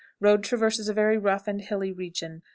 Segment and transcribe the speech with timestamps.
[0.19, 2.41] Road traverses a very rough and hilly region.